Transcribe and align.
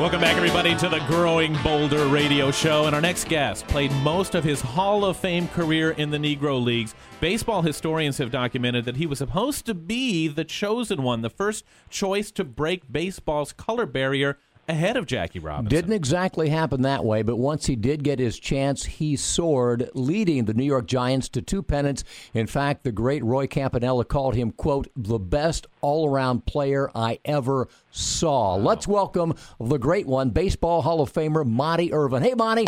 Welcome 0.00 0.22
back, 0.22 0.38
everybody, 0.38 0.74
to 0.76 0.88
the 0.88 1.00
Growing 1.00 1.54
Bolder 1.62 2.06
radio 2.06 2.50
show. 2.50 2.86
And 2.86 2.94
our 2.94 3.02
next 3.02 3.28
guest 3.28 3.66
played 3.68 3.92
most 3.96 4.34
of 4.34 4.42
his 4.42 4.62
Hall 4.62 5.04
of 5.04 5.18
Fame 5.18 5.46
career 5.48 5.90
in 5.90 6.08
the 6.08 6.16
Negro 6.16 6.58
Leagues. 6.64 6.94
Baseball 7.20 7.60
historians 7.60 8.16
have 8.16 8.30
documented 8.30 8.86
that 8.86 8.96
he 8.96 9.04
was 9.04 9.18
supposed 9.18 9.66
to 9.66 9.74
be 9.74 10.26
the 10.26 10.42
chosen 10.42 11.02
one, 11.02 11.20
the 11.20 11.28
first 11.28 11.66
choice 11.90 12.30
to 12.30 12.44
break 12.44 12.90
baseball's 12.90 13.52
color 13.52 13.84
barrier 13.84 14.38
ahead 14.70 14.96
of 14.96 15.06
Jackie 15.06 15.38
Robinson. 15.38 15.68
Didn't 15.68 15.92
exactly 15.92 16.48
happen 16.48 16.82
that 16.82 17.04
way, 17.04 17.22
but 17.22 17.36
once 17.36 17.66
he 17.66 17.76
did 17.76 18.02
get 18.02 18.18
his 18.18 18.38
chance, 18.38 18.84
he 18.84 19.16
soared, 19.16 19.90
leading 19.94 20.46
the 20.46 20.54
New 20.54 20.64
York 20.64 20.86
Giants 20.86 21.28
to 21.30 21.42
two 21.42 21.62
pennants. 21.62 22.04
In 22.32 22.46
fact, 22.46 22.84
the 22.84 22.92
great 22.92 23.22
Roy 23.22 23.46
Campanella 23.46 24.04
called 24.04 24.34
him, 24.34 24.50
quote, 24.52 24.88
the 24.96 25.18
best 25.18 25.66
all 25.80 26.08
around 26.08 26.46
player 26.46 26.90
I 26.94 27.18
ever 27.24 27.68
saw. 27.90 28.56
Wow. 28.56 28.62
Let's 28.62 28.88
welcome 28.88 29.34
the 29.58 29.78
great 29.78 30.06
one, 30.06 30.30
Baseball 30.30 30.82
Hall 30.82 31.00
of 31.00 31.12
Famer 31.12 31.46
Monte 31.46 31.92
Irvin. 31.92 32.22
Hey, 32.22 32.34
Monte. 32.34 32.66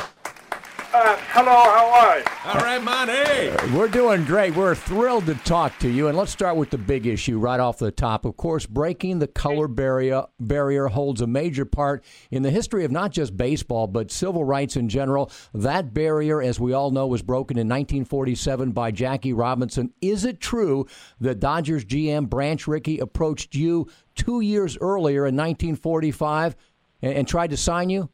Uh, 0.94 1.16
hello, 1.30 1.52
how 1.52 1.90
are 1.90 2.18
you? 2.18 2.24
All 2.44 2.60
right, 2.60 2.82
Monte. 2.82 3.48
Uh, 3.48 3.74
we're 3.74 3.88
doing 3.88 4.26
great. 4.26 4.54
We're 4.54 4.74
thrilled 4.74 5.24
to 5.24 5.34
talk 5.36 5.78
to 5.78 5.88
you. 5.88 6.08
And 6.08 6.18
let's 6.18 6.32
start 6.32 6.56
with 6.56 6.68
the 6.68 6.76
big 6.76 7.06
issue 7.06 7.38
right 7.38 7.58
off 7.58 7.78
the 7.78 7.90
top. 7.90 8.26
Of 8.26 8.36
course, 8.36 8.66
breaking 8.66 9.18
the 9.18 9.26
color 9.26 9.68
barrier, 9.68 10.24
barrier 10.38 10.88
holds 10.88 11.22
a 11.22 11.26
major 11.26 11.64
part 11.64 12.04
in 12.30 12.42
the 12.42 12.50
history 12.50 12.84
of 12.84 12.90
not 12.90 13.10
just 13.10 13.38
baseball, 13.38 13.86
but 13.86 14.10
civil 14.10 14.44
rights 14.44 14.76
in 14.76 14.90
general. 14.90 15.30
That 15.54 15.94
barrier, 15.94 16.42
as 16.42 16.60
we 16.60 16.74
all 16.74 16.90
know, 16.90 17.06
was 17.06 17.22
broken 17.22 17.56
in 17.56 17.68
1947 17.68 18.72
by 18.72 18.90
Jackie 18.90 19.32
Robinson. 19.32 19.94
Is 20.02 20.26
it 20.26 20.40
true 20.40 20.86
that 21.20 21.40
Dodgers 21.40 21.86
GM 21.86 22.28
Branch 22.28 22.66
Rickey 22.66 22.98
approached 22.98 23.54
you 23.54 23.88
two 24.14 24.42
years 24.42 24.76
earlier 24.78 25.20
in 25.20 25.36
1945 25.36 26.54
and, 27.00 27.14
and 27.14 27.26
tried 27.26 27.48
to 27.48 27.56
sign 27.56 27.88
you? 27.88 28.10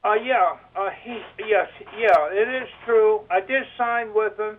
Uh, 0.00 0.16
yeah, 0.16 0.56
uh, 0.72 0.88
he, 1.04 1.20
yes, 1.44 1.68
yeah, 1.92 2.32
it 2.32 2.48
is 2.48 2.68
true. 2.86 3.20
I 3.30 3.40
did 3.44 3.68
sign 3.76 4.14
with 4.16 4.32
him, 4.40 4.56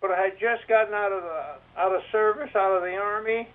but 0.00 0.14
I 0.14 0.30
had 0.30 0.38
just 0.38 0.62
gotten 0.68 0.94
out 0.94 1.10
of 1.10 1.26
the 1.26 1.58
out 1.74 1.90
of 1.90 2.02
service, 2.12 2.54
out 2.54 2.70
of 2.70 2.86
the 2.86 2.94
army, 2.94 3.48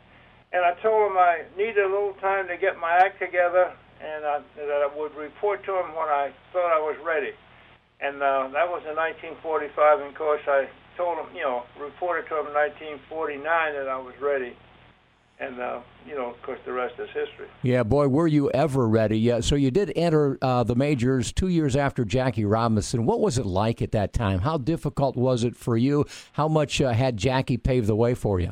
and 0.52 0.60
I 0.66 0.76
told 0.84 1.08
him 1.10 1.16
I 1.16 1.48
needed 1.56 1.80
a 1.80 1.88
little 1.88 2.20
time 2.20 2.52
to 2.52 2.58
get 2.60 2.76
my 2.76 3.00
act 3.00 3.24
together, 3.24 3.72
and 4.04 4.26
I, 4.28 4.44
that 4.60 4.84
I 4.84 4.92
would 4.92 5.16
report 5.16 5.64
to 5.66 5.72
him 5.72 5.96
when 5.96 6.12
I 6.12 6.36
thought 6.52 6.68
I 6.68 6.84
was 6.84 7.00
ready. 7.00 7.32
And 8.04 8.20
uh, 8.20 8.52
that 8.52 8.68
was 8.68 8.84
in 8.84 9.00
1945. 9.00 9.72
And 10.04 10.10
of 10.12 10.16
course, 10.20 10.44
I 10.52 10.68
told 10.98 11.16
him, 11.16 11.32
you 11.32 11.48
know, 11.48 11.64
reported 11.80 12.28
to 12.28 12.44
him 12.44 12.52
in 12.52 12.56
1949 13.08 13.40
that 13.40 13.88
I 13.88 13.96
was 13.96 14.20
ready 14.20 14.52
and 15.42 15.60
uh, 15.60 15.80
you 16.08 16.16
know, 16.16 16.30
of 16.30 16.42
course, 16.44 16.60
the 16.66 16.72
rest 16.72 16.94
is 17.00 17.08
history. 17.08 17.48
Yeah, 17.64 17.84
boy, 17.84 18.08
were 18.08 18.28
you 18.28 18.52
ever 18.52 18.88
ready? 18.88 19.18
Yeah, 19.20 19.40
so 19.40 19.56
you 19.56 19.72
did 19.72 19.92
enter 19.96 20.38
uh, 20.42 20.64
the 20.64 20.76
majors 20.76 21.34
two 21.34 21.48
years 21.48 21.76
after 21.76 22.06
Jackie 22.06 22.46
Robinson. 22.46 23.06
What 23.06 23.20
was 23.20 23.40
it 23.40 23.46
like 23.46 23.82
at 23.82 23.92
that 23.92 24.14
time? 24.14 24.40
How 24.40 24.58
difficult 24.58 25.16
was 25.16 25.44
it 25.44 25.56
for 25.56 25.76
you? 25.76 26.06
How 26.34 26.48
much 26.48 26.80
uh, 26.80 26.94
had 26.94 27.18
Jackie 27.18 27.58
paved 27.58 27.88
the 27.88 27.96
way 27.96 28.14
for 28.14 28.40
you? 28.40 28.52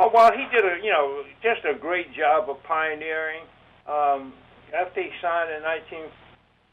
Oh 0.00 0.10
well, 0.12 0.32
he 0.32 0.44
did 0.54 0.64
a 0.64 0.78
you 0.82 0.90
know 0.90 1.22
just 1.42 1.64
a 1.64 1.74
great 1.74 2.12
job 2.12 2.50
of 2.50 2.60
pioneering. 2.64 3.42
Um, 3.86 4.34
after 4.74 5.00
he 5.02 5.10
signed 5.22 5.50
in 5.50 5.62
19 5.62 5.98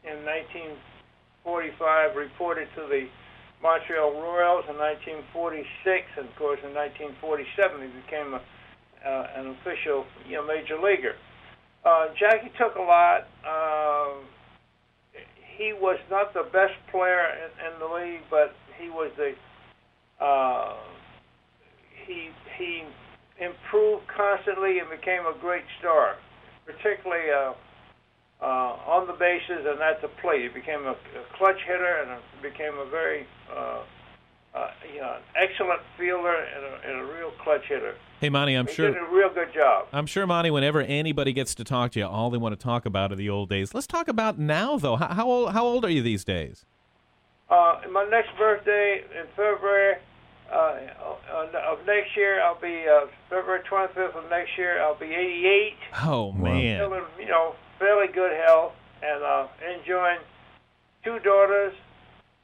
in 0.04 0.24
1945, 0.24 2.16
reported 2.16 2.68
to 2.74 2.82
the 2.82 3.08
Montreal 3.62 4.12
Royals 4.12 4.66
in 4.68 4.76
1946, 4.76 6.06
and 6.18 6.28
of 6.28 6.36
course 6.36 6.60
in 6.62 6.74
1947 6.74 7.80
he 7.80 7.88
became 8.02 8.34
a 8.34 8.42
uh, 9.06 9.26
an 9.36 9.56
official, 9.60 10.04
you 10.28 10.36
know, 10.36 10.46
major 10.46 10.76
leaguer. 10.76 11.14
Uh, 11.84 12.08
Jackie 12.18 12.50
took 12.58 12.74
a 12.76 12.82
lot. 12.82 13.28
Uh, 13.46 14.18
he 15.56 15.72
was 15.72 15.98
not 16.10 16.34
the 16.34 16.42
best 16.52 16.74
player 16.90 17.30
in, 17.38 17.72
in 17.72 17.78
the 17.78 17.86
league, 17.86 18.22
but 18.30 18.54
he 18.80 18.90
was 18.90 19.10
the 19.16 19.32
uh, 20.22 20.74
he 22.06 22.30
he 22.58 22.82
improved 23.38 24.04
constantly 24.08 24.78
and 24.78 24.88
became 24.90 25.26
a 25.26 25.34
great 25.40 25.64
star, 25.78 26.16
particularly 26.64 27.30
uh, 27.30 27.52
uh, 28.42 28.90
on 28.90 29.06
the 29.06 29.12
bases 29.12 29.64
and 29.64 29.80
at 29.80 30.00
the 30.02 30.08
plate. 30.20 30.42
He 30.42 30.48
became 30.48 30.84
a, 30.84 30.92
a 30.92 31.24
clutch 31.36 31.60
hitter 31.66 32.02
and 32.02 32.10
a, 32.10 32.20
became 32.42 32.78
a 32.78 32.88
very 32.90 33.26
uh, 33.54 33.82
uh, 34.56 34.70
you 34.92 35.00
know, 35.00 35.16
an 35.16 35.22
excellent 35.36 35.80
fielder 35.98 36.34
and 36.34 36.64
a, 36.64 36.88
and 36.88 37.00
a 37.08 37.12
real 37.14 37.30
clutch 37.42 37.64
hitter. 37.68 37.94
Hey, 38.20 38.30
Monte, 38.30 38.54
I'm 38.54 38.66
sure 38.66 38.88
he 38.88 38.94
sure 38.94 39.06
did 39.06 39.12
a 39.12 39.14
real 39.14 39.32
good 39.32 39.52
job. 39.52 39.88
I'm 39.92 40.06
sure, 40.06 40.26
Monte. 40.26 40.50
Whenever 40.50 40.80
anybody 40.80 41.32
gets 41.32 41.54
to 41.56 41.64
talk 41.64 41.92
to 41.92 41.98
you, 41.98 42.06
all 42.06 42.30
they 42.30 42.38
want 42.38 42.58
to 42.58 42.62
talk 42.62 42.86
about 42.86 43.12
are 43.12 43.16
the 43.16 43.28
old 43.28 43.50
days. 43.50 43.74
Let's 43.74 43.86
talk 43.86 44.08
about 44.08 44.38
now, 44.38 44.78
though. 44.78 44.96
How, 44.96 45.08
how 45.08 45.26
old? 45.28 45.52
How 45.52 45.64
old 45.64 45.84
are 45.84 45.90
you 45.90 46.02
these 46.02 46.24
days? 46.24 46.64
Uh, 47.50 47.80
my 47.92 48.04
next 48.10 48.30
birthday 48.38 49.04
in 49.20 49.26
February 49.36 49.96
uh, 50.52 50.76
of 51.32 51.78
next 51.86 52.16
year, 52.16 52.42
I'll 52.42 52.60
be 52.60 52.84
uh, 52.88 53.06
February 53.28 53.60
25th 53.70 54.16
of 54.16 54.30
next 54.30 54.56
year. 54.56 54.80
I'll 54.82 54.98
be 54.98 55.06
88. 55.06 55.74
Oh 56.04 56.32
man! 56.32 56.78
Still 56.78 56.94
in, 56.94 57.02
you 57.20 57.28
know, 57.28 57.54
fairly 57.78 58.12
good 58.12 58.32
health 58.46 58.72
and 59.02 59.22
uh, 59.22 59.46
enjoying 59.78 60.18
two 61.04 61.18
daughters 61.20 61.74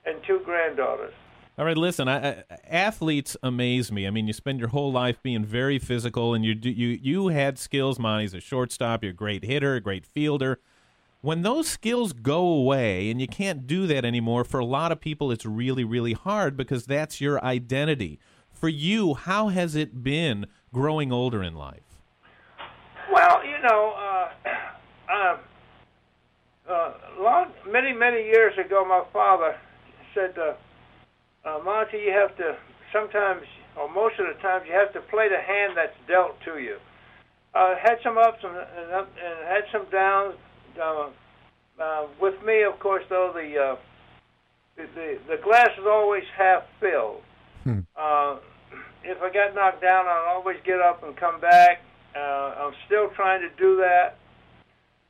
and 0.05 0.19
two 0.27 0.41
granddaughters. 0.44 1.15
All 1.59 1.67
right, 1.67 1.77
listen. 1.77 2.09
I, 2.09 2.31
I, 2.31 2.45
athletes 2.67 3.37
amaze 3.43 3.93
me. 3.93 4.07
I 4.07 4.11
mean, 4.11 4.27
you 4.27 4.33
spend 4.33 4.59
your 4.59 4.71
whole 4.71 4.91
life 4.91 5.23
being 5.23 5.45
very 5.45 5.79
physical, 5.79 6.33
and 6.33 6.43
you 6.45 6.57
you 6.63 6.99
you 7.03 7.29
had 7.29 7.59
skills. 7.59 7.99
Monte's 7.99 8.33
a 8.33 8.41
shortstop. 8.41 9.03
You're 9.03 9.11
a 9.11 9.15
great 9.15 9.45
hitter, 9.45 9.75
a 9.75 9.81
great 9.81 10.07
fielder. 10.07 10.61
When 11.21 11.43
those 11.43 11.69
skills 11.69 12.15
go 12.15 12.41
away, 12.47 13.11
and 13.11 13.21
you 13.21 13.29
can't 13.29 13.67
do 13.67 13.87
that 13.87 14.05
anymore, 14.05 14.45
for 14.45 14.61
a 14.61 14.65
lot 14.65 14.93
of 14.93 15.01
people, 15.01 15.31
it's 15.31 15.45
really 15.45 15.85
really 15.85 16.15
hard 16.15 16.57
because 16.57 16.87
that's 16.87 17.21
your 17.21 17.43
identity. 17.45 18.19
For 18.51 18.71
you, 18.71 19.12
how 19.12 19.49
has 19.49 19.75
it 19.75 20.03
been 20.03 20.47
growing 20.73 21.12
older 21.12 21.43
in 21.43 21.55
life? 21.55 22.01
Well, 23.12 23.45
you 23.45 23.59
know, 23.62 23.95
uh, 23.99 24.49
uh, 25.12 25.37
uh, 26.67 26.93
long 27.21 27.53
many 27.71 27.93
many 27.93 28.23
years 28.25 28.57
ago, 28.57 28.87
my 28.87 29.05
father 29.12 29.59
said. 30.15 30.39
Uh, 30.39 30.55
uh, 31.45 31.59
Monte, 31.65 31.97
you 31.99 32.13
have 32.13 32.37
to 32.37 32.57
sometimes, 32.93 33.43
or 33.77 33.89
most 33.91 34.19
of 34.21 34.27
the 34.27 34.41
times, 34.43 34.65
you 34.69 34.75
have 34.75 34.93
to 34.93 35.01
play 35.11 35.29
the 35.29 35.41
hand 35.41 35.73
that's 35.77 35.97
dealt 36.07 36.37
to 36.45 36.59
you. 36.59 36.77
Uh, 37.55 37.75
had 37.83 37.97
some 38.03 38.17
ups 38.17 38.39
and, 38.43 38.57
and, 38.57 38.93
up, 38.93 39.09
and 39.17 39.49
had 39.49 39.65
some 39.73 39.87
downs. 39.91 40.35
Uh, 40.81 41.09
uh, 41.81 42.07
with 42.21 42.35
me, 42.45 42.63
of 42.63 42.79
course, 42.79 43.05
though 43.09 43.33
the 43.35 43.59
uh, 43.59 43.77
the, 44.77 44.87
the 44.95 45.19
the 45.37 45.43
glass 45.43 45.71
is 45.79 45.87
always 45.87 46.25
half 46.37 46.63
filled. 46.81 47.23
Hmm. 47.65 47.81
Uh, 47.97 48.37
if 49.05 49.21
I 49.21 49.33
got 49.33 49.55
knocked 49.55 49.83
down, 49.83 50.07
I'll 50.07 50.37
always 50.37 50.59
get 50.65 50.81
up 50.81 51.03
and 51.03 51.17
come 51.17 51.41
back. 51.41 51.81
Uh, 52.15 52.55
I'm 52.69 52.75
still 52.87 53.09
trying 53.17 53.41
to 53.41 53.49
do 53.59 53.77
that. 53.77 54.17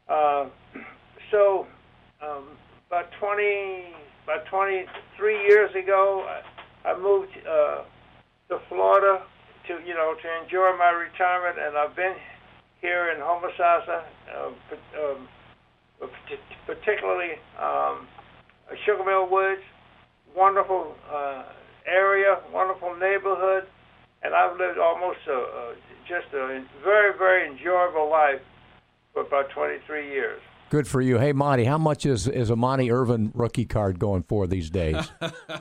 Uh, 0.08 0.48
so, 1.30 1.66
um, 2.22 2.48
about 2.88 3.10
20, 3.20 3.94
about 4.24 4.46
23 4.46 5.42
years 5.42 5.70
ago, 5.74 6.26
I, 6.84 6.98
moved 6.98 7.32
uh, 7.48 7.82
to 8.48 8.58
Florida 8.68 9.22
to 9.68 9.74
you 9.86 9.94
know 9.94 10.14
to 10.14 10.44
enjoy 10.44 10.76
my 10.78 10.90
retirement, 10.90 11.58
and 11.58 11.76
I've 11.76 11.94
been 11.96 12.14
here 12.80 13.10
in 13.10 13.20
Homosassa, 13.20 14.02
uh, 14.34 14.50
um, 14.98 15.28
particularly 16.66 17.38
um, 17.60 18.06
Sugar 18.84 19.04
Mill 19.04 19.30
Woods, 19.30 19.62
wonderful 20.34 20.94
uh, 21.12 21.44
area, 21.86 22.40
wonderful 22.52 22.94
neighborhood, 22.96 23.64
and 24.22 24.34
I've 24.34 24.56
lived 24.56 24.78
almost 24.78 25.18
a, 25.28 25.32
a, 25.32 25.74
just 26.08 26.32
a 26.34 26.64
very 26.82 27.16
very 27.16 27.46
enjoyable 27.46 28.10
life 28.10 28.40
for 29.12 29.22
about 29.22 29.50
23 29.50 30.10
years. 30.10 30.40
Good 30.72 30.88
for 30.88 31.02
you. 31.02 31.18
Hey, 31.18 31.34
Monte, 31.34 31.64
how 31.64 31.76
much 31.76 32.06
is, 32.06 32.26
is 32.26 32.48
a 32.48 32.56
Monte 32.56 32.90
Irvin 32.90 33.30
rookie 33.34 33.66
card 33.66 33.98
going 33.98 34.22
for 34.22 34.46
these 34.46 34.70
days? 34.70 34.96
I 35.20 35.60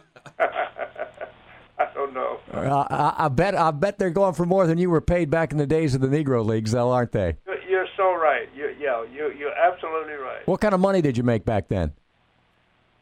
don't 1.93 2.13
know. 2.13 2.39
Uh, 2.53 2.87
I, 2.89 3.25
I, 3.25 3.27
bet 3.27 3.53
I 3.53 3.71
bet 3.71 3.99
they're 3.99 4.09
going 4.09 4.35
for 4.35 4.45
more 4.45 4.65
than 4.65 4.77
you 4.77 4.89
were 4.89 5.01
paid 5.01 5.29
back 5.29 5.51
in 5.51 5.57
the 5.57 5.67
days 5.67 5.95
of 5.95 5.99
the 5.99 6.07
Negro 6.07 6.45
Leagues, 6.45 6.71
though, 6.71 6.91
aren't 6.91 7.11
they? 7.11 7.35
You're 7.69 7.87
so 7.97 8.13
right. 8.13 8.47
You, 8.55 8.73
yeah, 8.79 9.03
you, 9.03 9.33
you're 9.37 9.51
absolutely 9.51 10.13
right. 10.13 10.47
What 10.47 10.61
kind 10.61 10.73
of 10.73 10.79
money 10.79 11.01
did 11.01 11.17
you 11.17 11.23
make 11.23 11.43
back 11.43 11.67
then? 11.67 11.91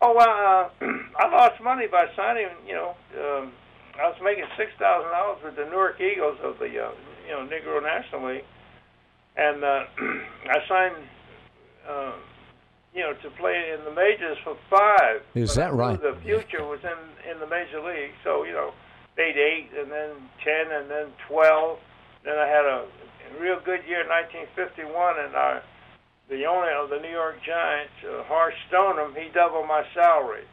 Oh 0.01 0.15
well, 0.17 0.71
uh, 0.81 0.87
I 1.19 1.29
lost 1.29 1.61
money 1.61 1.85
by 1.85 2.07
signing. 2.15 2.47
You 2.65 2.73
know, 2.73 2.95
um, 3.19 3.53
I 4.01 4.07
was 4.07 4.17
making 4.23 4.45
six 4.57 4.71
thousand 4.79 5.11
dollars 5.11 5.43
with 5.43 5.55
the 5.57 5.65
Newark 5.65 6.01
Eagles 6.01 6.39
of 6.41 6.57
the 6.57 6.65
uh, 6.65 6.89
you 7.27 7.33
know 7.33 7.47
Negro 7.47 7.83
National 7.83 8.33
League, 8.33 8.45
and 9.37 9.63
uh, 9.63 9.83
I 10.49 10.57
signed 10.67 10.95
uh, 11.89 12.13
you 12.93 13.01
know, 13.01 13.13
to 13.13 13.29
play 13.31 13.73
in 13.77 13.83
the 13.85 13.91
majors 13.91 14.37
for 14.43 14.57
five. 14.69 15.21
Is 15.35 15.55
that 15.55 15.73
right? 15.73 15.99
The 15.99 16.17
future 16.23 16.63
was 16.65 16.79
in 16.83 17.29
in 17.29 17.39
the 17.39 17.47
major 17.47 17.81
league, 17.81 18.13
so 18.23 18.43
you 18.43 18.53
know, 18.53 18.71
eight, 19.17 19.37
eight, 19.37 19.69
and 19.77 19.91
then 19.91 20.11
ten, 20.43 20.71
and 20.71 20.89
then 20.89 21.07
twelve. 21.27 21.79
Then 22.23 22.37
I 22.37 22.47
had 22.47 22.65
a 22.65 22.85
real 23.39 23.59
good 23.63 23.81
year, 23.87 24.01
in 24.01 24.07
1951, 24.07 25.19
and 25.25 25.35
our 25.35 25.61
the 26.29 26.45
owner 26.45 26.71
of 26.77 26.89
the 26.89 26.99
New 26.99 27.09
York 27.09 27.37
Giants, 27.45 27.93
uh, 28.05 28.23
Horace 28.25 28.53
Stoneham, 28.67 29.15
he 29.15 29.29
doubled 29.33 29.67
my 29.67 29.83
salary. 29.95 30.43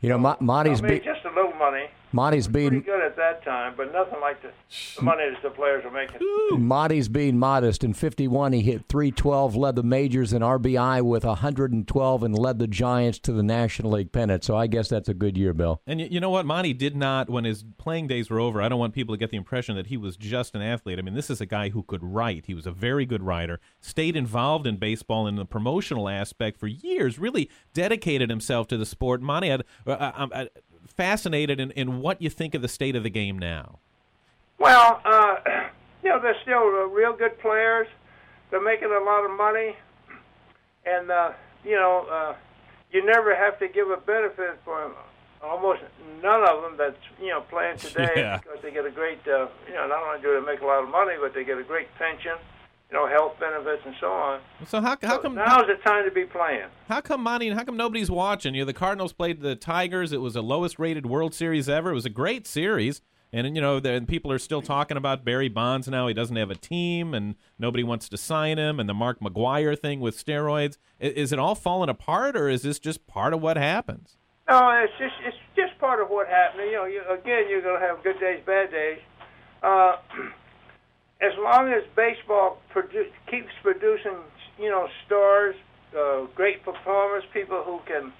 You 0.00 0.08
know, 0.08 0.18
Monte's 0.18 0.80
I 0.80 0.82
mean, 0.82 0.98
be- 0.98 1.04
just 1.04 1.24
a 1.24 1.28
little 1.30 1.54
money. 1.54 1.86
Monte's 2.14 2.46
being 2.46 2.68
Pretty 2.68 2.84
good 2.84 3.02
at 3.02 3.16
that 3.16 3.44
time, 3.44 3.74
but 3.76 3.92
nothing 3.92 4.20
like 4.20 4.40
the, 4.40 4.52
the 4.96 5.02
money 5.02 5.24
that 5.28 5.42
the 5.42 5.50
players 5.50 5.84
are 5.84 5.90
making. 5.90 6.20
Monte's 6.52 7.08
being 7.08 7.36
modest. 7.36 7.82
In 7.82 7.92
51, 7.92 8.52
he 8.52 8.60
hit 8.60 8.84
312, 8.88 9.56
led 9.56 9.74
the 9.74 9.82
majors 9.82 10.32
in 10.32 10.40
RBI 10.40 11.02
with 11.02 11.24
112, 11.24 12.22
and 12.22 12.38
led 12.38 12.60
the 12.60 12.68
Giants 12.68 13.18
to 13.18 13.32
the 13.32 13.42
National 13.42 13.90
League 13.90 14.12
pennant. 14.12 14.44
So 14.44 14.56
I 14.56 14.68
guess 14.68 14.88
that's 14.88 15.08
a 15.08 15.14
good 15.14 15.36
year, 15.36 15.52
Bill. 15.52 15.82
And 15.88 16.00
you, 16.00 16.06
you 16.08 16.20
know 16.20 16.30
what? 16.30 16.46
Monte 16.46 16.72
did 16.74 16.94
not, 16.94 17.28
when 17.28 17.42
his 17.42 17.64
playing 17.78 18.06
days 18.06 18.30
were 18.30 18.38
over, 18.38 18.62
I 18.62 18.68
don't 18.68 18.78
want 18.78 18.94
people 18.94 19.12
to 19.12 19.18
get 19.18 19.30
the 19.30 19.36
impression 19.36 19.74
that 19.74 19.88
he 19.88 19.96
was 19.96 20.16
just 20.16 20.54
an 20.54 20.62
athlete. 20.62 21.00
I 21.00 21.02
mean, 21.02 21.14
this 21.14 21.30
is 21.30 21.40
a 21.40 21.46
guy 21.46 21.70
who 21.70 21.82
could 21.82 22.04
write. 22.04 22.46
He 22.46 22.54
was 22.54 22.64
a 22.64 22.72
very 22.72 23.06
good 23.06 23.24
writer, 23.24 23.58
stayed 23.80 24.14
involved 24.14 24.68
in 24.68 24.76
baseball 24.76 25.26
in 25.26 25.34
the 25.34 25.44
promotional 25.44 26.08
aspect 26.08 26.60
for 26.60 26.68
years, 26.68 27.18
really 27.18 27.50
dedicated 27.72 28.30
himself 28.30 28.68
to 28.68 28.76
the 28.76 28.86
sport. 28.86 29.20
Monte, 29.20 29.48
had, 29.48 29.64
uh, 29.84 30.12
I'm 30.14 30.30
uh, 30.32 30.44
fascinated 30.96 31.60
in, 31.60 31.70
in 31.72 32.00
what 32.00 32.20
you 32.22 32.30
think 32.30 32.54
of 32.54 32.62
the 32.62 32.68
state 32.68 32.96
of 32.96 33.02
the 33.02 33.10
game 33.10 33.38
now. 33.38 33.78
Well, 34.58 35.00
uh, 35.04 35.36
you 36.02 36.08
know, 36.10 36.20
they're 36.20 36.36
still 36.42 36.58
uh, 36.62 36.86
real 36.86 37.12
good 37.16 37.38
players. 37.40 37.86
They're 38.50 38.62
making 38.62 38.88
a 38.88 39.04
lot 39.04 39.24
of 39.24 39.36
money, 39.36 39.74
and 40.86 41.10
uh, 41.10 41.32
you 41.64 41.74
know, 41.76 42.06
uh, 42.10 42.34
you 42.92 43.04
never 43.04 43.34
have 43.34 43.58
to 43.58 43.68
give 43.68 43.90
a 43.90 43.96
benefit 43.96 44.60
for 44.64 44.92
almost 45.42 45.80
none 46.22 46.42
of 46.48 46.62
them 46.62 46.76
that's 46.78 46.96
you 47.20 47.28
know 47.28 47.40
playing 47.42 47.76
today 47.78 48.08
Yeah. 48.16 48.38
because 48.38 48.58
they 48.62 48.70
get 48.70 48.86
a 48.86 48.90
great, 48.90 49.18
uh, 49.26 49.48
you 49.66 49.74
know, 49.74 49.86
not 49.88 50.02
only 50.02 50.22
do 50.22 50.38
they 50.38 50.46
make 50.46 50.60
a 50.60 50.66
lot 50.66 50.82
of 50.84 50.88
money, 50.90 51.14
but 51.20 51.34
they 51.34 51.44
get 51.44 51.58
a 51.58 51.64
great 51.64 51.88
pension, 51.98 52.36
you 52.90 52.96
know, 52.96 53.08
health 53.08 53.32
benefits 53.40 53.82
and 53.86 53.94
so 54.00 54.06
on. 54.12 54.40
So 54.66 54.80
how, 54.80 54.96
how 55.02 55.16
So 55.16 55.22
come 55.22 55.34
now's 55.34 55.66
the 55.66 55.74
time 55.84 56.04
to 56.04 56.10
be 56.10 56.24
playing? 56.24 56.68
How 56.88 57.00
come 57.00 57.22
Monte? 57.22 57.50
How 57.50 57.64
come 57.64 57.76
nobody's 57.76 58.10
watching? 58.10 58.54
You 58.54 58.62
know, 58.62 58.66
the 58.66 58.72
Cardinals 58.72 59.12
played 59.12 59.40
the 59.40 59.56
Tigers. 59.56 60.12
It 60.12 60.20
was 60.20 60.34
the 60.34 60.42
lowest 60.42 60.78
rated 60.78 61.06
World 61.06 61.34
Series 61.34 61.68
ever. 61.68 61.90
It 61.90 61.94
was 61.94 62.06
a 62.06 62.10
great 62.10 62.46
series, 62.46 63.00
and 63.32 63.56
you 63.56 63.60
know, 63.62 63.80
the, 63.80 63.90
and 63.92 64.06
people 64.06 64.30
are 64.30 64.38
still 64.38 64.62
talking 64.62 64.96
about 64.96 65.24
Barry 65.24 65.48
Bonds 65.48 65.88
now. 65.88 66.06
He 66.06 66.14
doesn't 66.14 66.36
have 66.36 66.50
a 66.50 66.54
team, 66.54 67.14
and 67.14 67.34
nobody 67.58 67.82
wants 67.82 68.08
to 68.10 68.16
sign 68.16 68.58
him. 68.58 68.78
And 68.78 68.88
the 68.88 68.94
Mark 68.94 69.18
McGwire 69.20 69.78
thing 69.78 69.98
with 70.00 70.16
steroids. 70.22 70.76
I- 71.00 71.06
Is 71.06 71.32
it 71.32 71.38
all 71.38 71.54
falling 71.54 71.88
apart, 71.88 72.36
or 72.36 72.48
is 72.48 72.62
this 72.62 72.78
just 72.78 73.06
part 73.06 73.34
of 73.34 73.40
what 73.42 73.56
happens? 73.56 74.16
No, 74.48 74.70
it's 74.84 74.92
just 74.98 75.14
it's 75.24 75.36
just 75.56 75.78
part 75.80 76.00
of 76.02 76.10
what 76.10 76.28
happened. 76.28 76.64
You 76.66 76.72
know, 76.74 76.84
you, 76.84 77.02
again, 77.10 77.44
you're 77.48 77.62
going 77.62 77.80
to 77.80 77.86
have 77.86 78.04
good 78.04 78.20
days, 78.20 78.40
bad 78.46 78.70
days. 78.70 78.98
Uh, 79.62 79.96
as 81.24 81.32
long 81.38 81.72
as 81.72 81.82
baseball 81.96 82.58
produ- 82.74 83.10
keeps 83.30 83.52
producing, 83.62 84.18
you 84.58 84.68
know, 84.68 84.88
stars, 85.06 85.56
uh, 85.96 86.26
great 86.34 86.64
performers, 86.64 87.24
people 87.32 87.62
who 87.64 87.80
can 87.86 88.12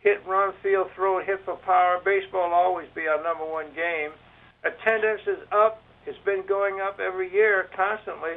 hit, 0.00 0.20
run, 0.26 0.52
field, 0.62 0.88
throw, 0.94 1.24
hit 1.24 1.40
for 1.44 1.56
power, 1.56 2.00
baseball 2.04 2.48
will 2.48 2.54
always 2.54 2.88
be 2.94 3.06
our 3.06 3.22
number 3.22 3.44
one 3.44 3.66
game. 3.74 4.10
Attendance 4.64 5.22
is 5.26 5.38
up. 5.52 5.82
It's 6.06 6.18
been 6.24 6.44
going 6.46 6.80
up 6.80 7.00
every 7.00 7.32
year 7.32 7.68
constantly, 7.76 8.36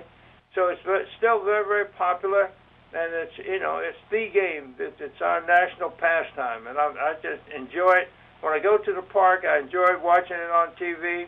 so 0.54 0.68
it's 0.68 0.82
still 1.18 1.44
very, 1.44 1.66
very 1.66 1.86
popular 1.86 2.50
and 2.94 3.14
it's 3.14 3.34
you 3.38 3.60
know 3.60 3.82
it's 3.82 3.98
the 4.12 4.30
game. 4.34 4.76
It's, 4.80 4.96
it's 5.00 5.22
our 5.22 5.46
national 5.46 5.90
pastime, 5.92 6.68
and 6.68 6.78
I, 6.78 6.94
I 6.94 7.14
just 7.22 7.42
enjoy 7.50 8.06
it. 8.06 8.10
When 8.42 8.54
I 8.54 8.60
go 8.60 8.78
to 8.78 8.94
the 8.94 9.02
park, 9.02 9.46
I 9.48 9.60
enjoy 9.60 9.98
watching 10.04 10.38
it 10.38 10.52
on 10.52 10.70
TV, 10.80 11.26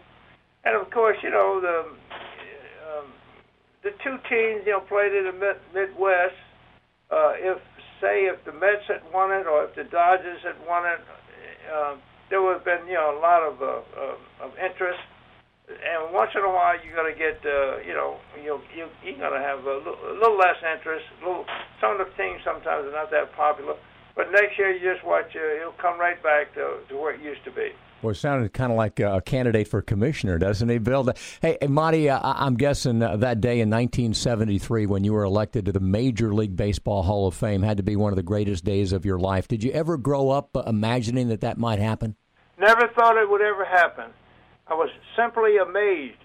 and 0.64 0.76
of 0.76 0.90
course, 0.92 1.18
you 1.24 1.32
know 1.32 1.60
the 1.60 1.86
two 4.06 4.22
teams 4.30 4.62
you 4.70 4.78
know 4.78 4.86
played 4.86 5.12
in 5.12 5.26
the 5.26 5.34
mid- 5.34 5.66
Midwest. 5.74 6.38
Uh, 7.10 7.34
if 7.42 7.58
say 8.00 8.30
if 8.30 8.38
the 8.46 8.54
Mets 8.54 8.86
had 8.88 9.02
won 9.10 9.34
it, 9.34 9.50
or 9.50 9.66
if 9.66 9.74
the 9.74 9.84
Dodgers 9.90 10.42
had 10.46 10.56
won 10.70 10.86
it, 10.86 11.02
uh, 11.74 11.98
there 12.30 12.42
would 12.42 12.62
have 12.62 12.66
been 12.66 12.86
you 12.86 12.94
know 12.94 13.18
a 13.18 13.20
lot 13.20 13.42
of 13.42 13.58
uh, 13.58 13.82
uh, 13.98 14.46
of 14.46 14.54
interest 14.62 15.02
and 15.68 16.14
once 16.14 16.30
in 16.38 16.46
a 16.46 16.50
while 16.50 16.78
you're 16.78 16.94
to 17.10 17.18
get, 17.18 17.42
uh, 17.42 17.82
you 17.82 17.94
know, 17.94 18.22
you 18.38 18.62
you 18.70 18.86
you're 19.02 19.18
to 19.18 19.42
have 19.42 19.66
a 19.66 19.78
little, 19.82 19.98
little 20.14 20.38
less 20.38 20.58
interest. 20.62 21.06
A 21.22 21.26
little, 21.26 21.46
some 21.82 21.98
of 21.98 22.06
the 22.06 22.10
teams 22.14 22.42
sometimes 22.46 22.86
are 22.86 22.94
not 22.94 23.10
that 23.10 23.34
popular, 23.34 23.74
but 24.14 24.30
next 24.30 24.58
year 24.58 24.70
you 24.70 24.82
just 24.82 25.02
watch, 25.02 25.34
uh, 25.34 25.62
it'll 25.62 25.78
come 25.82 26.00
right 26.00 26.22
back 26.22 26.54
to, 26.54 26.86
to 26.90 26.94
where 26.94 27.18
it 27.18 27.22
used 27.22 27.44
to 27.46 27.52
be. 27.52 27.74
Well, 28.06 28.12
it 28.12 28.18
sounded 28.18 28.54
kind 28.54 28.72
of 28.72 28.78
like 28.78 29.00
a 29.00 29.20
candidate 29.20 29.68
for 29.68 29.82
commissioner, 29.82 30.38
doesn't 30.38 30.70
he, 30.70 30.78
Bill? 30.78 31.12
Hey, 31.42 31.58
Monte, 31.68 32.08
uh, 32.08 32.20
I'm 32.24 32.54
guessing 32.54 33.02
uh, 33.02 33.18
that 33.18 33.42
day 33.42 33.62
in 33.62 33.72
1973 33.72 34.86
when 34.86 35.04
you 35.04 35.12
were 35.12 35.24
elected 35.24 35.66
to 35.66 35.72
the 35.72 35.80
Major 35.80 36.32
League 36.32 36.56
Baseball 36.56 37.02
Hall 37.02 37.26
of 37.26 37.34
Fame 37.34 37.64
had 37.64 37.78
to 37.78 37.84
be 37.84 37.96
one 37.96 38.12
of 38.12 38.16
the 38.16 38.22
greatest 38.22 38.64
days 38.64 38.94
of 38.94 39.06
your 39.06 39.18
life. 39.18 39.48
Did 39.48 39.64
you 39.64 39.72
ever 39.72 39.98
grow 39.98 40.30
up 40.30 40.56
uh, 40.56 40.62
imagining 40.68 41.30
that 41.30 41.42
that 41.42 41.58
might 41.58 41.80
happen? 41.80 42.16
Never 42.60 42.88
thought 42.96 43.18
it 43.18 43.28
would 43.28 43.42
ever 43.42 43.66
happen. 43.66 44.12
I 44.68 44.76
was 44.76 44.92
simply 45.18 45.58
amazed. 45.58 46.20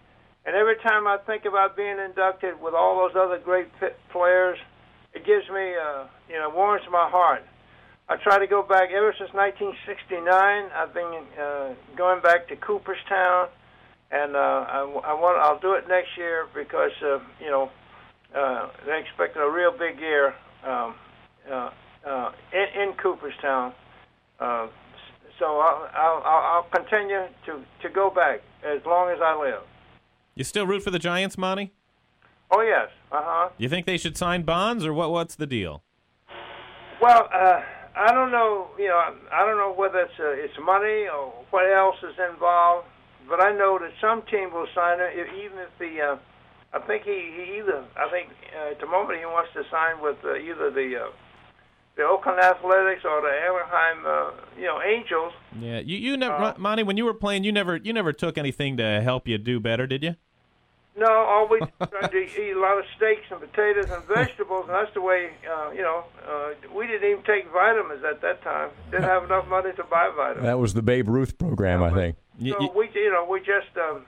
And 0.44 0.54
every 0.54 0.76
time 0.82 1.06
I 1.06 1.16
think 1.26 1.46
about 1.46 1.78
being 1.78 1.96
inducted 1.98 2.60
with 2.60 2.74
all 2.74 3.08
those 3.08 3.16
other 3.16 3.38
great 3.38 3.68
players, 4.12 4.58
it 5.14 5.24
gives 5.24 5.48
me, 5.48 5.72
uh, 5.82 6.04
you 6.28 6.36
know, 6.36 6.52
warms 6.54 6.82
my 6.92 7.08
heart. 7.08 7.42
I 8.10 8.16
try 8.16 8.40
to 8.40 8.46
go 8.48 8.60
back 8.64 8.90
ever 8.90 9.14
since 9.16 9.30
1969. 9.32 10.26
I've 10.74 10.92
been 10.92 11.22
uh, 11.40 11.74
going 11.96 12.20
back 12.20 12.48
to 12.48 12.56
Cooperstown, 12.56 13.46
and 14.10 14.34
uh, 14.34 14.38
I, 14.66 14.80
I 15.04 15.14
want 15.14 15.38
I'll 15.38 15.60
do 15.60 15.74
it 15.74 15.86
next 15.88 16.18
year 16.18 16.48
because 16.52 16.90
uh, 17.04 17.20
you 17.40 17.52
know 17.52 17.70
uh, 18.34 18.68
they're 18.84 18.98
expecting 18.98 19.40
a 19.40 19.48
real 19.48 19.70
big 19.70 20.00
year 20.00 20.34
um, 20.66 20.96
uh, 21.48 21.70
uh, 22.04 22.32
in, 22.52 22.82
in 22.82 22.92
Cooperstown. 22.94 23.72
Uh, 24.40 24.66
so 25.38 25.60
I'll, 25.60 25.88
I'll, 25.94 26.22
I'll 26.24 26.66
continue 26.74 27.28
to, 27.46 27.62
to 27.82 27.88
go 27.88 28.10
back 28.10 28.40
as 28.64 28.84
long 28.84 29.10
as 29.10 29.18
I 29.22 29.40
live. 29.40 29.62
You 30.34 30.42
still 30.42 30.66
root 30.66 30.82
for 30.82 30.90
the 30.90 30.98
Giants, 30.98 31.38
Monte? 31.38 31.70
Oh 32.50 32.62
yes, 32.62 32.88
uh 33.12 33.20
huh. 33.22 33.48
You 33.56 33.68
think 33.68 33.86
they 33.86 33.96
should 33.96 34.16
sign 34.16 34.42
Bonds, 34.42 34.84
or 34.84 34.92
what? 34.92 35.12
What's 35.12 35.36
the 35.36 35.46
deal? 35.46 35.84
Well, 37.00 37.28
uh, 37.32 37.62
I 37.96 38.12
don't 38.12 38.30
know. 38.30 38.68
You 38.78 38.88
know, 38.88 39.00
I 39.32 39.44
don't 39.46 39.56
know 39.56 39.72
whether 39.74 40.00
it's 40.00 40.18
uh, 40.18 40.30
it's 40.30 40.54
money 40.64 41.08
or 41.08 41.32
what 41.50 41.70
else 41.70 41.96
is 42.02 42.16
involved. 42.32 42.86
But 43.28 43.40
I 43.42 43.52
know 43.52 43.78
that 43.78 43.92
some 44.00 44.22
team 44.30 44.52
will 44.52 44.66
sign 44.74 44.98
it, 45.00 45.14
even 45.16 45.58
if 45.58 45.70
the. 45.78 46.00
Uh, 46.00 46.16
I 46.72 46.78
think 46.86 47.02
he, 47.04 47.32
he 47.36 47.58
either. 47.58 47.84
I 47.96 48.08
think 48.10 48.28
uh, 48.56 48.70
at 48.70 48.80
the 48.80 48.86
moment 48.86 49.18
he 49.18 49.26
wants 49.26 49.50
to 49.54 49.62
sign 49.70 50.00
with 50.02 50.16
uh, 50.24 50.34
either 50.34 50.70
the 50.70 51.04
uh, 51.04 51.10
the 51.96 52.02
Oakland 52.04 52.38
Athletics 52.40 53.02
or 53.04 53.20
the 53.20 53.28
Anaheim, 53.28 54.06
uh, 54.06 54.30
you 54.56 54.66
know, 54.66 54.80
Angels. 54.80 55.32
Yeah, 55.58 55.80
you 55.80 55.96
you 55.98 56.16
never, 56.16 56.34
Uh, 56.34 56.54
Monte. 56.58 56.84
When 56.84 56.96
you 56.96 57.04
were 57.04 57.14
playing, 57.14 57.44
you 57.44 57.52
never 57.52 57.76
you 57.76 57.92
never 57.92 58.12
took 58.12 58.38
anything 58.38 58.76
to 58.78 59.00
help 59.02 59.28
you 59.28 59.36
do 59.38 59.60
better, 59.60 59.86
did 59.86 60.02
you? 60.02 60.14
No, 60.96 61.06
always 61.06 61.62
tried 61.88 62.10
to 62.10 62.18
eat 62.18 62.52
a 62.56 62.60
lot 62.60 62.78
of 62.78 62.84
steaks 62.96 63.22
and 63.30 63.40
potatoes 63.40 63.90
and 63.90 64.04
vegetables, 64.04 64.64
and 64.66 64.74
that's 64.74 64.92
the 64.92 65.00
way. 65.00 65.30
Uh, 65.48 65.70
you 65.70 65.82
know, 65.82 66.04
uh, 66.28 66.50
we 66.76 66.86
didn't 66.86 67.08
even 67.08 67.22
take 67.24 67.50
vitamins 67.52 68.02
at 68.04 68.20
that 68.22 68.42
time. 68.42 68.70
Didn't 68.90 69.04
have 69.04 69.24
enough 69.24 69.46
money 69.48 69.72
to 69.76 69.84
buy 69.84 70.10
vitamins. 70.14 70.46
That 70.46 70.58
was 70.58 70.74
the 70.74 70.82
Babe 70.82 71.08
Ruth 71.08 71.38
program, 71.38 71.82
I 71.82 71.90
think. 71.94 72.16
You- 72.38 72.52
So 72.54 72.60
you- 72.62 72.70
we, 72.74 72.90
you 72.94 73.10
know, 73.12 73.24
we 73.24 73.38
just 73.40 73.74
um, 73.78 74.04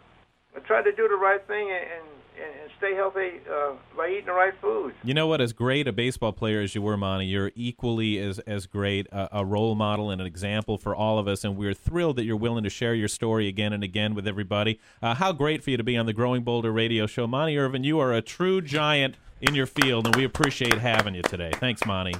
try 0.60 0.82
to 0.82 0.92
do 0.92 1.08
the 1.08 1.16
right 1.16 1.44
thing 1.46 1.70
and 1.70 2.06
and, 2.36 2.60
and 2.62 2.70
stay 2.78 2.94
healthy 2.94 3.40
uh, 3.50 3.72
by 3.96 4.08
eating 4.08 4.26
the 4.26 4.32
right 4.32 4.54
foods. 4.60 4.94
You 5.04 5.14
know 5.14 5.26
what? 5.26 5.40
As 5.40 5.52
great 5.52 5.86
a 5.86 5.92
baseball 5.92 6.32
player 6.32 6.60
as 6.60 6.74
you 6.74 6.82
were, 6.82 6.96
Monte, 6.96 7.26
you're 7.26 7.52
equally 7.54 8.18
as 8.18 8.38
as 8.40 8.66
great 8.66 9.06
a, 9.12 9.40
a 9.40 9.44
role 9.44 9.74
model 9.74 10.10
and 10.10 10.20
an 10.20 10.26
example 10.26 10.78
for 10.78 10.94
all 10.94 11.18
of 11.18 11.28
us. 11.28 11.44
And 11.44 11.56
we're 11.56 11.74
thrilled 11.74 12.16
that 12.16 12.24
you're 12.24 12.36
willing 12.36 12.64
to 12.64 12.70
share 12.70 12.94
your 12.94 13.08
story 13.08 13.48
again 13.48 13.72
and 13.72 13.84
again 13.84 14.14
with 14.14 14.26
everybody. 14.26 14.80
Uh, 15.02 15.14
how 15.14 15.32
great 15.32 15.62
for 15.62 15.70
you 15.70 15.76
to 15.76 15.84
be 15.84 15.96
on 15.96 16.06
the 16.06 16.12
Growing 16.12 16.42
Bolder 16.42 16.72
Radio 16.72 17.06
Show, 17.06 17.26
Monte 17.26 17.56
Irvin. 17.56 17.84
You 17.84 17.98
are 18.00 18.12
a 18.12 18.22
true 18.22 18.60
giant 18.60 19.16
in 19.40 19.54
your 19.54 19.66
field, 19.66 20.06
and 20.06 20.16
we 20.16 20.24
appreciate 20.24 20.78
having 20.78 21.14
you 21.14 21.22
today. 21.22 21.52
Thanks, 21.54 21.84
Monte. 21.84 22.14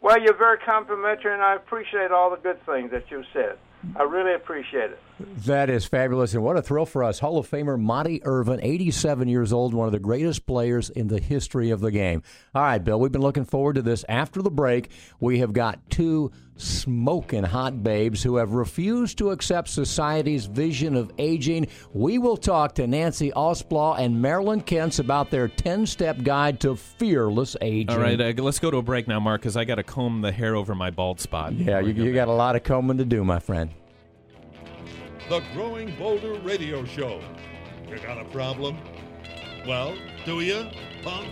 Well, 0.00 0.20
you're 0.20 0.36
very 0.36 0.58
complimentary, 0.58 1.32
and 1.32 1.42
I 1.42 1.56
appreciate 1.56 2.12
all 2.12 2.30
the 2.30 2.36
good 2.36 2.64
things 2.64 2.90
that 2.92 3.10
you 3.10 3.24
said. 3.32 3.58
I 3.96 4.04
really 4.04 4.34
appreciate 4.34 4.90
it. 4.90 5.00
That 5.46 5.70
is 5.70 5.84
fabulous, 5.84 6.34
and 6.34 6.42
what 6.42 6.56
a 6.56 6.62
thrill 6.62 6.86
for 6.86 7.02
us. 7.02 7.18
Hall 7.18 7.38
of 7.38 7.50
Famer 7.50 7.78
Monte 7.78 8.20
Irvin, 8.24 8.60
87 8.62 9.28
years 9.28 9.52
old, 9.52 9.74
one 9.74 9.86
of 9.86 9.92
the 9.92 9.98
greatest 9.98 10.46
players 10.46 10.90
in 10.90 11.08
the 11.08 11.20
history 11.20 11.70
of 11.70 11.80
the 11.80 11.90
game. 11.90 12.22
All 12.54 12.62
right, 12.62 12.82
Bill, 12.82 13.00
we've 13.00 13.12
been 13.12 13.22
looking 13.22 13.44
forward 13.44 13.74
to 13.74 13.82
this. 13.82 14.04
After 14.08 14.42
the 14.42 14.50
break, 14.50 14.90
we 15.20 15.40
have 15.40 15.52
got 15.52 15.90
two 15.90 16.30
smoking 16.56 17.44
hot 17.44 17.82
babes 17.82 18.22
who 18.22 18.36
have 18.36 18.52
refused 18.52 19.18
to 19.18 19.30
accept 19.30 19.68
society's 19.68 20.46
vision 20.46 20.96
of 20.96 21.10
aging. 21.18 21.68
We 21.92 22.18
will 22.18 22.36
talk 22.36 22.74
to 22.76 22.86
Nancy 22.86 23.30
Osplaw 23.32 23.98
and 23.98 24.20
Marilyn 24.20 24.60
Kentz 24.60 24.98
about 24.98 25.30
their 25.30 25.48
10 25.48 25.86
step 25.86 26.22
guide 26.22 26.60
to 26.60 26.76
fearless 26.76 27.56
aging. 27.60 27.90
All 27.90 28.02
right, 28.02 28.20
uh, 28.20 28.42
let's 28.42 28.58
go 28.58 28.70
to 28.70 28.78
a 28.78 28.82
break 28.82 29.08
now, 29.08 29.20
Mark, 29.20 29.40
because 29.40 29.56
I 29.56 29.64
got 29.64 29.76
to 29.76 29.84
comb 29.84 30.20
the 30.20 30.32
hair 30.32 30.56
over 30.56 30.74
my 30.74 30.90
bald 30.90 31.20
spot. 31.20 31.54
Yeah, 31.54 31.80
you, 31.80 31.92
you 31.92 32.12
got 32.12 32.28
a 32.28 32.32
lot 32.32 32.56
of 32.56 32.64
combing 32.64 32.98
to 32.98 33.04
do, 33.04 33.24
my 33.24 33.38
friend 33.38 33.70
the 35.28 35.40
Growing 35.52 35.94
Bolder 35.96 36.34
Radio 36.40 36.86
Show. 36.86 37.20
You 37.86 37.98
got 37.98 38.18
a 38.18 38.24
problem? 38.24 38.78
Well, 39.66 39.94
do 40.24 40.40
you, 40.40 40.66
punk? 41.02 41.28